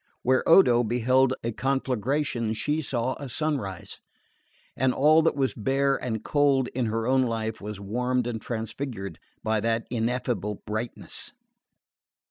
[0.23, 3.99] Where Odo beheld a conflagration she saw a sunrise;
[4.75, 9.19] and all that was bare and cold in her own life was warmed and transfigured
[9.43, 11.33] by that ineffable brightness.